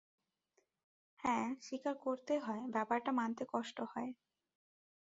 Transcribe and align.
হ্যাঁ, 1.19 1.47
স্বীকার 1.61 1.95
করতেই 2.03 2.39
হয়, 2.39 2.63
ব্যাপারটা 2.67 3.11
মানতে 3.11 3.43
কষ্ট 3.53 3.77
হয়। 3.91 4.11